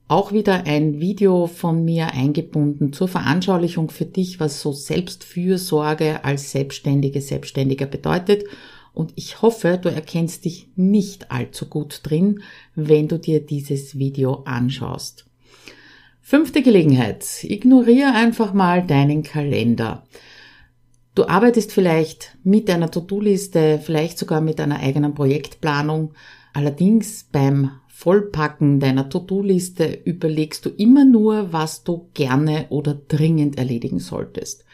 Auch 0.10 0.32
wieder 0.32 0.64
ein 0.66 1.02
Video 1.02 1.48
von 1.48 1.84
mir 1.84 2.14
eingebunden 2.14 2.94
zur 2.94 3.10
Veranschaulichung 3.10 3.90
für 3.90 4.06
dich, 4.06 4.40
was 4.40 4.62
so 4.62 4.72
Selbstfürsorge 4.72 6.24
als 6.24 6.52
Selbstständige, 6.52 7.20
Selbstständiger 7.20 7.88
bedeutet. 7.88 8.46
Und 8.94 9.12
ich 9.16 9.42
hoffe, 9.42 9.78
du 9.82 9.90
erkennst 9.90 10.46
dich 10.46 10.70
nicht 10.78 11.30
allzu 11.30 11.66
gut 11.66 12.00
drin, 12.04 12.42
wenn 12.74 13.10
du 13.10 13.20
dir 13.20 13.46
dieses 13.46 14.00
Video 14.00 14.44
anschaust. 14.46 15.26
Fünfte 16.22 16.62
Gelegenheit. 16.62 17.44
Ignoriere 17.44 18.14
einfach 18.14 18.54
mal 18.54 18.88
deinen 18.88 19.24
Kalender. 19.24 20.04
Du 21.16 21.28
arbeitest 21.28 21.74
vielleicht 21.74 22.38
mit 22.44 22.70
einer 22.70 22.92
To-Do-Liste, 22.92 23.80
vielleicht 23.84 24.18
sogar 24.18 24.40
mit 24.40 24.62
einer 24.62 24.80
eigenen 24.80 25.14
Projektplanung. 25.14 26.14
Allerdings 26.54 27.28
beim 27.32 27.72
Vollpacken 28.00 28.80
deiner 28.80 29.10
To-Do-Liste 29.10 30.02
überlegst 30.06 30.64
du 30.64 30.70
immer 30.70 31.04
nur, 31.04 31.52
was 31.52 31.84
du 31.84 32.10
gerne 32.14 32.68
oder 32.70 32.94
dringend 32.94 33.58
erledigen 33.58 33.98
solltest. 33.98 34.66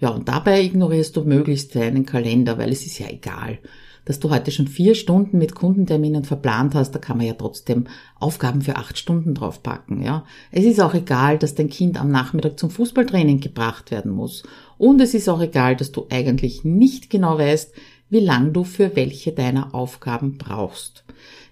Ja, 0.00 0.08
und 0.08 0.28
dabei 0.28 0.64
ignorierst 0.64 1.16
du 1.16 1.22
möglichst 1.22 1.76
deinen 1.76 2.06
Kalender, 2.06 2.58
weil 2.58 2.72
es 2.72 2.84
ist 2.84 2.98
ja 2.98 3.06
egal. 3.08 3.60
Dass 4.04 4.18
du 4.18 4.30
heute 4.30 4.50
schon 4.50 4.66
vier 4.66 4.96
Stunden 4.96 5.38
mit 5.38 5.54
Kundenterminen 5.54 6.24
verplant 6.24 6.74
hast, 6.74 6.90
da 6.90 6.98
kann 6.98 7.18
man 7.18 7.26
ja 7.26 7.34
trotzdem 7.34 7.84
Aufgaben 8.18 8.62
für 8.62 8.74
acht 8.74 8.98
Stunden 8.98 9.32
draufpacken, 9.32 10.02
ja. 10.02 10.24
Es 10.50 10.64
ist 10.64 10.80
auch 10.80 10.94
egal, 10.94 11.38
dass 11.38 11.54
dein 11.54 11.70
Kind 11.70 12.00
am 12.00 12.10
Nachmittag 12.10 12.58
zum 12.58 12.70
Fußballtraining 12.70 13.38
gebracht 13.38 13.92
werden 13.92 14.10
muss. 14.10 14.42
Und 14.76 15.00
es 15.00 15.14
ist 15.14 15.28
auch 15.28 15.40
egal, 15.40 15.76
dass 15.76 15.92
du 15.92 16.08
eigentlich 16.10 16.64
nicht 16.64 17.10
genau 17.10 17.38
weißt, 17.38 17.72
wie 18.12 18.20
lang 18.20 18.52
du 18.52 18.62
für 18.62 18.94
welche 18.94 19.32
deiner 19.32 19.74
Aufgaben 19.74 20.36
brauchst. 20.36 21.02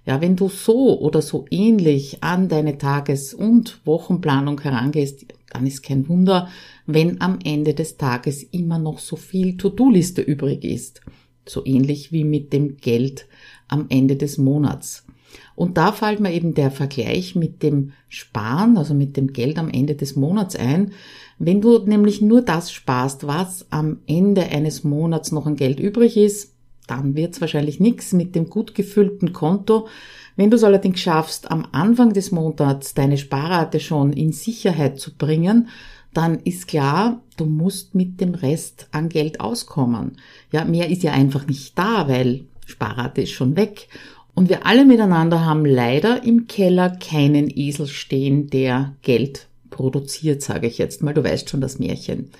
Ja, 0.04 0.20
wenn 0.20 0.36
du 0.36 0.50
so 0.50 1.00
oder 1.00 1.22
so 1.22 1.46
ähnlich 1.50 2.22
an 2.22 2.48
deine 2.50 2.76
Tages- 2.76 3.32
und 3.32 3.80
Wochenplanung 3.86 4.60
herangehst, 4.60 5.24
dann 5.50 5.66
ist 5.66 5.82
kein 5.82 6.06
Wunder, 6.06 6.48
wenn 6.84 7.22
am 7.22 7.38
Ende 7.42 7.72
des 7.72 7.96
Tages 7.96 8.42
immer 8.42 8.78
noch 8.78 8.98
so 8.98 9.16
viel 9.16 9.56
To-Do-Liste 9.56 10.20
übrig 10.20 10.62
ist. 10.64 11.00
So 11.46 11.64
ähnlich 11.64 12.12
wie 12.12 12.24
mit 12.24 12.52
dem 12.52 12.76
Geld 12.76 13.26
am 13.68 13.86
Ende 13.88 14.16
des 14.16 14.36
Monats. 14.36 15.06
Und 15.54 15.78
da 15.78 15.92
fällt 15.92 16.20
mir 16.20 16.32
eben 16.32 16.54
der 16.54 16.70
Vergleich 16.70 17.34
mit 17.36 17.62
dem 17.62 17.92
Sparen, 18.08 18.76
also 18.76 18.94
mit 18.94 19.16
dem 19.16 19.32
Geld 19.32 19.58
am 19.58 19.70
Ende 19.70 19.94
des 19.94 20.16
Monats 20.16 20.56
ein. 20.56 20.92
Wenn 21.38 21.60
du 21.60 21.78
nämlich 21.78 22.20
nur 22.20 22.42
das 22.42 22.72
sparst, 22.72 23.26
was 23.26 23.66
am 23.70 24.00
Ende 24.06 24.42
eines 24.42 24.84
Monats 24.84 25.32
noch 25.32 25.46
an 25.46 25.56
Geld 25.56 25.80
übrig 25.80 26.16
ist, 26.16 26.49
dann 26.90 27.14
wird's 27.14 27.40
wahrscheinlich 27.40 27.80
nichts 27.80 28.12
mit 28.12 28.34
dem 28.34 28.50
gut 28.50 28.74
gefüllten 28.74 29.32
Konto. 29.32 29.88
Wenn 30.36 30.50
du 30.50 30.56
es 30.56 30.64
allerdings 30.64 31.00
schaffst, 31.00 31.50
am 31.50 31.66
Anfang 31.72 32.12
des 32.12 32.32
Monats 32.32 32.94
deine 32.94 33.18
Sparrate 33.18 33.80
schon 33.80 34.12
in 34.12 34.32
Sicherheit 34.32 34.98
zu 34.98 35.14
bringen, 35.14 35.68
dann 36.12 36.40
ist 36.40 36.66
klar, 36.66 37.20
du 37.36 37.44
musst 37.44 37.94
mit 37.94 38.20
dem 38.20 38.34
Rest 38.34 38.88
an 38.90 39.08
Geld 39.08 39.40
auskommen. 39.40 40.16
Ja, 40.50 40.64
mehr 40.64 40.88
ist 40.88 41.02
ja 41.02 41.12
einfach 41.12 41.46
nicht 41.46 41.78
da, 41.78 42.08
weil 42.08 42.44
Sparrate 42.66 43.22
ist 43.22 43.30
schon 43.30 43.56
weg. 43.56 43.88
Und 44.34 44.48
wir 44.48 44.66
alle 44.66 44.84
miteinander 44.84 45.44
haben 45.44 45.64
leider 45.64 46.24
im 46.24 46.46
Keller 46.46 46.90
keinen 46.90 47.50
Esel 47.54 47.86
stehen, 47.86 48.48
der 48.48 48.94
Geld 49.02 49.46
produziert, 49.70 50.42
sage 50.42 50.66
ich 50.66 50.78
jetzt 50.78 51.02
mal. 51.02 51.14
Du 51.14 51.22
weißt 51.22 51.50
schon 51.50 51.60
das 51.60 51.78
Märchen. 51.78 52.30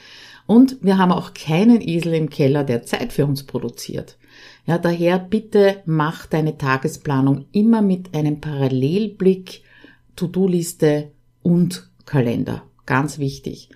Und 0.47 0.79
wir 0.83 0.99
haben 0.99 1.13
auch 1.13 1.35
keinen 1.35 1.81
Esel 1.81 2.15
im 2.15 2.31
Keller, 2.31 2.65
der 2.65 2.85
Zeit 2.85 3.13
für 3.13 3.27
uns 3.27 3.45
produziert. 3.45 4.17
Ja, 4.67 4.79
daher 4.79 5.19
bitte 5.19 5.83
mach 5.87 6.27
deine 6.27 6.59
Tagesplanung 6.59 7.47
immer 7.53 7.83
mit 7.83 8.15
einem 8.15 8.41
Parallelblick, 8.41 9.63
To-Do-Liste 10.17 11.11
und 11.43 11.89
Kalender. 12.05 12.63
Ganz 12.87 13.19
wichtig. 13.19 13.71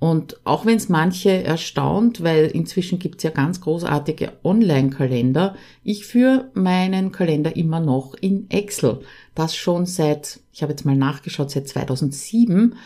Und 0.00 0.40
auch 0.44 0.64
wenn 0.64 0.78
es 0.78 0.88
manche 0.88 1.44
erstaunt, 1.44 2.22
weil 2.22 2.46
inzwischen 2.46 2.98
gibt's 2.98 3.22
ja 3.22 3.30
ganz 3.30 3.60
großartige 3.60 4.32
Online-Kalender, 4.42 5.56
ich 5.84 6.06
führe 6.06 6.50
meinen 6.54 7.12
Kalender 7.12 7.54
immer 7.54 7.80
noch 7.80 8.14
in 8.14 8.48
Excel. 8.50 9.00
Das 9.34 9.54
schon 9.54 9.84
seit, 9.84 10.40
ich 10.52 10.62
habe 10.62 10.72
jetzt 10.72 10.86
mal 10.86 10.96
nachgeschaut, 10.96 11.50
seit 11.50 11.68
2007. 11.68 12.76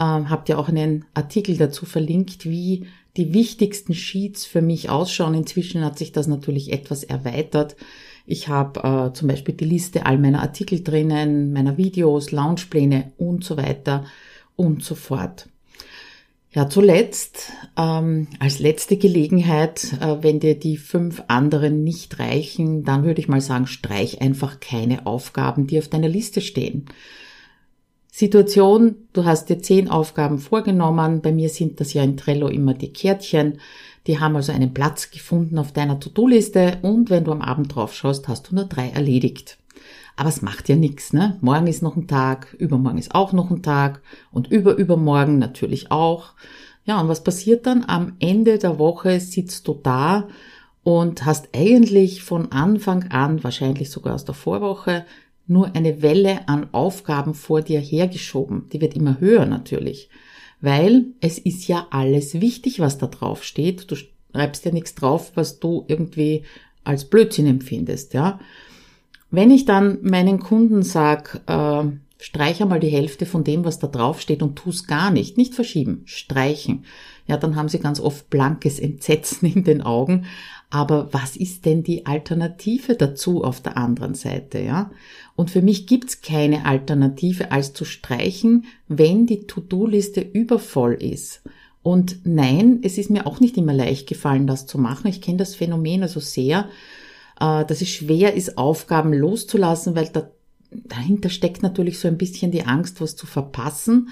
Ähm, 0.00 0.30
habt 0.30 0.48
ihr 0.48 0.58
auch 0.58 0.68
einen 0.68 1.04
Artikel 1.12 1.56
dazu 1.56 1.84
verlinkt, 1.84 2.46
wie 2.46 2.86
die 3.16 3.34
wichtigsten 3.34 3.94
Sheets 3.94 4.46
für 4.46 4.62
mich 4.62 4.88
ausschauen. 4.88 5.34
Inzwischen 5.34 5.84
hat 5.84 5.98
sich 5.98 6.12
das 6.12 6.26
natürlich 6.26 6.72
etwas 6.72 7.04
erweitert. 7.04 7.76
Ich 8.26 8.48
habe 8.48 8.80
äh, 8.80 9.12
zum 9.12 9.28
Beispiel 9.28 9.54
die 9.54 9.64
Liste 9.64 10.06
all 10.06 10.18
meiner 10.18 10.40
Artikel 10.40 10.82
drinnen, 10.82 11.52
meiner 11.52 11.76
Videos, 11.76 12.30
Launchpläne 12.30 13.12
und 13.18 13.44
so 13.44 13.56
weiter 13.56 14.04
und 14.56 14.84
so 14.84 14.94
fort. 14.94 15.48
Ja, 16.52 16.68
zuletzt, 16.68 17.52
ähm, 17.76 18.26
als 18.40 18.58
letzte 18.58 18.96
Gelegenheit, 18.96 19.92
äh, 20.00 20.16
wenn 20.20 20.40
dir 20.40 20.58
die 20.58 20.78
fünf 20.78 21.22
anderen 21.28 21.84
nicht 21.84 22.18
reichen, 22.18 22.82
dann 22.84 23.04
würde 23.04 23.20
ich 23.20 23.28
mal 23.28 23.40
sagen, 23.40 23.68
streich 23.68 24.20
einfach 24.20 24.58
keine 24.58 25.06
Aufgaben, 25.06 25.68
die 25.68 25.78
auf 25.78 25.88
deiner 25.88 26.08
Liste 26.08 26.40
stehen. 26.40 26.86
Situation, 28.12 28.96
du 29.12 29.24
hast 29.24 29.48
dir 29.48 29.60
zehn 29.60 29.88
Aufgaben 29.88 30.38
vorgenommen, 30.38 31.22
bei 31.22 31.32
mir 31.32 31.48
sind 31.48 31.80
das 31.80 31.94
ja 31.94 32.02
in 32.02 32.16
Trello 32.16 32.48
immer 32.48 32.74
die 32.74 32.92
Kärtchen, 32.92 33.60
die 34.06 34.18
haben 34.18 34.36
also 34.36 34.52
einen 34.52 34.74
Platz 34.74 35.10
gefunden 35.10 35.58
auf 35.58 35.72
deiner 35.72 36.00
To-Do-Liste 36.00 36.78
und 36.82 37.10
wenn 37.10 37.24
du 37.24 37.32
am 37.32 37.42
Abend 37.42 37.74
drauf 37.74 37.94
schaust, 37.94 38.28
hast 38.28 38.50
du 38.50 38.54
nur 38.54 38.64
drei 38.64 38.88
erledigt. 38.88 39.58
Aber 40.16 40.28
es 40.28 40.42
macht 40.42 40.68
ja 40.68 40.76
nichts, 40.76 41.12
ne? 41.12 41.38
Morgen 41.40 41.66
ist 41.66 41.82
noch 41.82 41.96
ein 41.96 42.08
Tag, 42.08 42.54
übermorgen 42.58 42.98
ist 42.98 43.14
auch 43.14 43.32
noch 43.32 43.50
ein 43.50 43.62
Tag 43.62 44.02
und 44.32 44.50
überübermorgen 44.50 45.38
natürlich 45.38 45.90
auch. 45.90 46.32
Ja, 46.84 47.00
und 47.00 47.08
was 47.08 47.22
passiert 47.22 47.66
dann? 47.66 47.84
Am 47.86 48.16
Ende 48.18 48.58
der 48.58 48.78
Woche 48.78 49.20
sitzt 49.20 49.68
du 49.68 49.78
da 49.82 50.28
und 50.82 51.24
hast 51.24 51.50
eigentlich 51.54 52.22
von 52.22 52.52
Anfang 52.52 53.04
an, 53.10 53.44
wahrscheinlich 53.44 53.90
sogar 53.90 54.14
aus 54.14 54.24
der 54.24 54.34
Vorwoche, 54.34 55.04
nur 55.50 55.74
eine 55.74 56.00
Welle 56.00 56.48
an 56.48 56.68
Aufgaben 56.72 57.34
vor 57.34 57.60
dir 57.60 57.80
hergeschoben. 57.80 58.68
Die 58.72 58.80
wird 58.80 58.94
immer 58.94 59.20
höher 59.20 59.46
natürlich, 59.46 60.08
weil 60.60 61.06
es 61.20 61.38
ist 61.38 61.66
ja 61.68 61.88
alles 61.90 62.40
wichtig, 62.40 62.80
was 62.80 62.98
da 62.98 63.08
drauf 63.08 63.44
steht. 63.44 63.90
Du 63.90 63.96
schreibst 64.32 64.64
ja 64.64 64.72
nichts 64.72 64.94
drauf, 64.94 65.32
was 65.34 65.58
du 65.58 65.84
irgendwie 65.88 66.44
als 66.84 67.04
Blödsinn 67.04 67.46
empfindest, 67.46 68.14
ja. 68.14 68.40
Wenn 69.30 69.50
ich 69.50 69.64
dann 69.64 69.98
meinen 70.02 70.40
Kunden 70.40 70.82
sag, 70.82 71.40
äh, 71.46 71.84
streich 72.18 72.60
einmal 72.62 72.80
die 72.80 72.88
Hälfte 72.88 73.26
von 73.26 73.44
dem, 73.44 73.64
was 73.64 73.78
da 73.78 73.86
drauf 73.86 74.20
steht 74.20 74.42
und 74.42 74.56
tu's 74.56 74.86
gar 74.86 75.10
nicht, 75.10 75.36
nicht 75.36 75.54
verschieben, 75.54 76.02
streichen. 76.04 76.84
ja, 77.26 77.36
dann 77.36 77.54
haben 77.54 77.68
sie 77.68 77.78
ganz 77.78 78.00
oft 78.00 78.28
blankes 78.28 78.78
Entsetzen 78.78 79.46
in 79.54 79.64
den 79.64 79.82
Augen. 79.82 80.26
Aber 80.70 81.12
was 81.12 81.36
ist 81.36 81.66
denn 81.66 81.82
die 81.82 82.06
Alternative 82.06 82.94
dazu 82.94 83.42
auf 83.42 83.60
der 83.60 83.76
anderen 83.76 84.14
Seite, 84.14 84.60
ja? 84.60 84.92
Und 85.34 85.50
für 85.50 85.62
mich 85.62 85.88
gibt's 85.88 86.22
keine 86.22 86.64
Alternative 86.64 87.50
als 87.50 87.72
zu 87.72 87.84
streichen, 87.84 88.66
wenn 88.86 89.26
die 89.26 89.46
To-Do-Liste 89.46 90.20
übervoll 90.20 90.94
ist. 90.94 91.42
Und 91.82 92.20
nein, 92.24 92.80
es 92.82 92.98
ist 92.98 93.10
mir 93.10 93.26
auch 93.26 93.40
nicht 93.40 93.56
immer 93.56 93.72
leicht 93.72 94.08
gefallen, 94.08 94.46
das 94.46 94.66
zu 94.66 94.78
machen. 94.78 95.08
Ich 95.08 95.20
kenne 95.20 95.38
das 95.38 95.54
Phänomen 95.56 96.02
also 96.02 96.20
sehr, 96.20 96.68
äh, 97.40 97.64
dass 97.64 97.80
es 97.80 97.88
schwer 97.88 98.34
ist, 98.34 98.58
Aufgaben 98.58 99.12
loszulassen, 99.12 99.96
weil 99.96 100.08
da, 100.12 100.30
dahinter 100.70 101.30
steckt 101.30 101.62
natürlich 101.62 101.98
so 101.98 102.06
ein 102.06 102.18
bisschen 102.18 102.52
die 102.52 102.64
Angst, 102.64 103.00
was 103.00 103.16
zu 103.16 103.26
verpassen. 103.26 104.10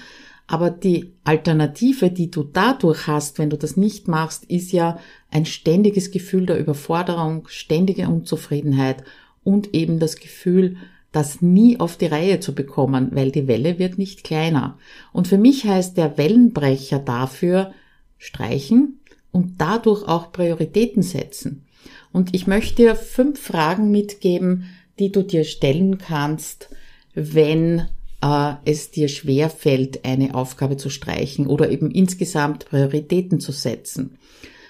Aber 0.51 0.71
die 0.71 1.13
Alternative, 1.23 2.09
die 2.09 2.31
du 2.31 2.41
dadurch 2.41 3.05
hast, 3.05 3.37
wenn 3.37 3.51
du 3.51 3.57
das 3.57 3.77
nicht 3.77 4.07
machst, 4.07 4.45
ist 4.45 4.71
ja 4.71 4.97
ein 5.29 5.45
ständiges 5.45 6.09
Gefühl 6.09 6.47
der 6.47 6.57
Überforderung, 6.57 7.47
ständige 7.49 8.09
Unzufriedenheit 8.09 9.03
und 9.43 9.75
eben 9.75 9.99
das 9.99 10.15
Gefühl, 10.15 10.77
das 11.11 11.43
nie 11.43 11.79
auf 11.79 11.97
die 11.97 12.07
Reihe 12.07 12.39
zu 12.39 12.55
bekommen, 12.55 13.09
weil 13.11 13.31
die 13.31 13.47
Welle 13.47 13.77
wird 13.77 13.99
nicht 13.99 14.23
kleiner. 14.23 14.79
Und 15.13 15.27
für 15.27 15.37
mich 15.37 15.65
heißt 15.65 15.95
der 15.97 16.17
Wellenbrecher 16.17 16.97
dafür 16.97 17.71
streichen 18.17 19.01
und 19.31 19.61
dadurch 19.61 20.07
auch 20.07 20.31
Prioritäten 20.31 21.03
setzen. 21.03 21.63
Und 22.11 22.33
ich 22.33 22.47
möchte 22.47 22.77
dir 22.77 22.95
fünf 22.95 23.39
Fragen 23.39 23.91
mitgeben, 23.91 24.65
die 24.97 25.11
du 25.11 25.21
dir 25.21 25.43
stellen 25.43 25.99
kannst, 25.99 26.69
wenn 27.13 27.83
äh, 28.21 28.53
es 28.65 28.91
dir 28.91 29.07
schwer 29.07 29.49
fällt, 29.49 30.05
eine 30.05 30.35
Aufgabe 30.35 30.77
zu 30.77 30.89
streichen 30.89 31.47
oder 31.47 31.69
eben 31.69 31.91
insgesamt 31.91 32.65
Prioritäten 32.65 33.39
zu 33.39 33.51
setzen. 33.51 34.17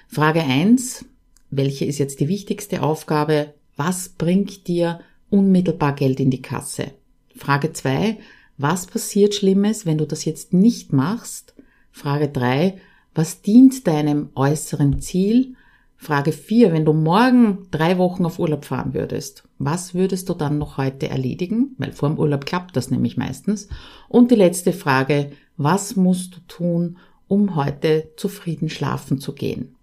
Frage 0.07 0.41
eins: 0.41 1.05
Welche 1.49 1.85
ist 1.85 1.99
jetzt 1.99 2.19
die 2.19 2.27
wichtigste 2.27 2.81
Aufgabe? 2.81 3.53
Was 3.75 4.09
bringt 4.09 4.67
dir 4.67 4.99
unmittelbar 5.29 5.93
Geld 5.95 6.19
in 6.19 6.31
die 6.31 6.41
Kasse? 6.41 6.91
Frage 7.35 7.73
zwei: 7.73 8.17
Was 8.57 8.87
passiert 8.87 9.35
Schlimmes, 9.35 9.85
wenn 9.85 9.97
du 9.97 10.05
das 10.05 10.25
jetzt 10.25 10.53
nicht 10.53 10.93
machst? 10.93 11.53
Frage 11.91 12.29
drei: 12.29 12.77
Was 13.13 13.41
dient 13.41 13.87
deinem 13.87 14.29
äußeren 14.35 15.01
Ziel? 15.01 15.55
Frage 16.01 16.31
4. 16.31 16.71
Wenn 16.71 16.85
du 16.85 16.93
morgen 16.93 17.67
drei 17.71 17.97
Wochen 17.97 18.25
auf 18.25 18.39
Urlaub 18.39 18.63
fahren 18.63 18.93
würdest, 18.93 19.43
was 19.57 19.93
würdest 19.93 20.29
du 20.29 20.33
dann 20.33 20.57
noch 20.57 20.77
heute 20.77 21.09
erledigen? 21.09 21.75
Weil 21.77 21.91
vor 21.91 22.07
dem 22.07 22.17
Urlaub 22.17 22.45
klappt 22.45 22.77
das 22.77 22.89
nämlich 22.89 23.17
meistens. 23.17 23.67
Und 24.07 24.31
die 24.31 24.35
letzte 24.35 24.71
Frage. 24.73 25.31
Was 25.57 25.97
musst 25.97 26.37
du 26.37 26.39
tun, 26.47 26.97
um 27.27 27.57
heute 27.57 28.11
zufrieden 28.15 28.69
schlafen 28.69 29.19
zu 29.19 29.33
gehen? 29.33 29.75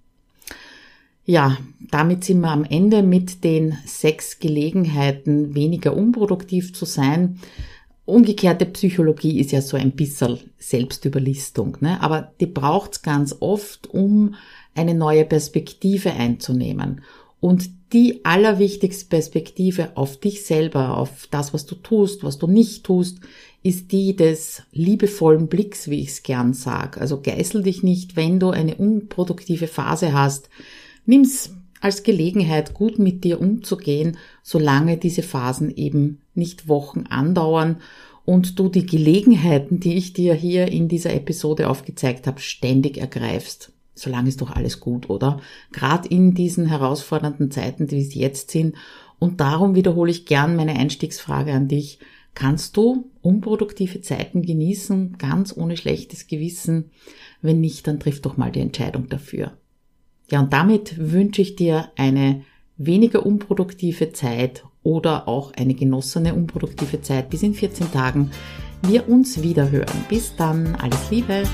Ja, 1.26 1.58
damit 1.90 2.24
sind 2.24 2.40
wir 2.40 2.50
am 2.50 2.64
Ende 2.64 3.02
mit 3.02 3.44
den 3.44 3.76
sechs 3.84 4.38
Gelegenheiten, 4.38 5.54
weniger 5.54 5.94
unproduktiv 5.94 6.72
zu 6.72 6.86
sein. 6.86 7.40
Umgekehrte 8.06 8.64
Psychologie 8.64 9.38
ist 9.38 9.52
ja 9.52 9.60
so 9.60 9.76
ein 9.76 9.90
bisschen 9.90 10.38
Selbstüberlistung, 10.56 11.76
ne? 11.80 12.00
aber 12.00 12.32
die 12.40 12.46
braucht's 12.46 13.02
ganz 13.02 13.36
oft, 13.40 13.88
um 13.88 14.36
eine 14.76 14.94
neue 14.94 15.24
Perspektive 15.24 16.12
einzunehmen. 16.12 17.02
Und 17.40 17.70
die 17.92 18.24
allerwichtigste 18.24 19.06
Perspektive 19.06 19.96
auf 19.96 20.18
dich 20.18 20.44
selber, 20.44 20.96
auf 20.96 21.28
das, 21.30 21.54
was 21.54 21.66
du 21.66 21.76
tust, 21.76 22.24
was 22.24 22.38
du 22.38 22.46
nicht 22.46 22.84
tust, 22.84 23.20
ist 23.62 23.92
die 23.92 24.16
des 24.16 24.62
liebevollen 24.72 25.48
Blicks, 25.48 25.88
wie 25.88 26.00
ich 26.00 26.08
es 26.08 26.22
gern 26.22 26.52
sag. 26.52 27.00
Also 27.00 27.20
geißel 27.20 27.62
dich 27.62 27.82
nicht, 27.82 28.16
wenn 28.16 28.40
du 28.40 28.50
eine 28.50 28.76
unproduktive 28.76 29.66
Phase 29.66 30.12
hast. 30.12 30.50
Nimm's 31.04 31.50
als 31.80 32.02
Gelegenheit, 32.02 32.74
gut 32.74 32.98
mit 32.98 33.22
dir 33.22 33.40
umzugehen, 33.40 34.16
solange 34.42 34.96
diese 34.96 35.22
Phasen 35.22 35.74
eben 35.76 36.22
nicht 36.34 36.68
Wochen 36.68 37.04
andauern 37.08 37.80
und 38.24 38.58
du 38.58 38.68
die 38.68 38.86
Gelegenheiten, 38.86 39.78
die 39.78 39.94
ich 39.94 40.12
dir 40.12 40.34
hier 40.34 40.68
in 40.68 40.88
dieser 40.88 41.14
Episode 41.14 41.68
aufgezeigt 41.68 42.26
habe, 42.26 42.40
ständig 42.40 42.98
ergreifst 42.98 43.72
solange 43.96 44.28
ist 44.28 44.40
doch 44.40 44.50
alles 44.50 44.78
gut, 44.78 45.10
oder? 45.10 45.40
Gerade 45.72 46.08
in 46.08 46.34
diesen 46.34 46.66
herausfordernden 46.66 47.50
Zeiten, 47.50 47.88
die 47.88 48.00
es 48.00 48.14
jetzt 48.14 48.50
sind. 48.52 48.76
Und 49.18 49.40
darum 49.40 49.74
wiederhole 49.74 50.10
ich 50.10 50.26
gern 50.26 50.54
meine 50.54 50.76
Einstiegsfrage 50.76 51.52
an 51.52 51.66
dich. 51.66 51.98
Kannst 52.34 52.76
du 52.76 53.10
unproduktive 53.22 54.02
Zeiten 54.02 54.42
genießen, 54.42 55.16
ganz 55.16 55.56
ohne 55.56 55.76
schlechtes 55.76 56.26
Gewissen? 56.26 56.90
Wenn 57.40 57.60
nicht, 57.60 57.86
dann 57.86 57.98
triff 57.98 58.20
doch 58.20 58.36
mal 58.36 58.52
die 58.52 58.60
Entscheidung 58.60 59.08
dafür. 59.08 59.56
Ja, 60.30 60.40
und 60.40 60.52
damit 60.52 60.98
wünsche 60.98 61.40
ich 61.40 61.56
dir 61.56 61.90
eine 61.96 62.42
weniger 62.76 63.24
unproduktive 63.24 64.12
Zeit 64.12 64.64
oder 64.82 65.26
auch 65.28 65.52
eine 65.54 65.74
genossene 65.74 66.34
unproduktive 66.34 67.00
Zeit 67.00 67.30
bis 67.30 67.42
in 67.42 67.54
14 67.54 67.90
Tagen. 67.90 68.30
Wir 68.82 69.08
uns 69.08 69.42
wieder 69.42 69.70
hören. 69.70 70.04
Bis 70.08 70.36
dann, 70.36 70.74
alles 70.76 71.10
Liebe. 71.10 71.44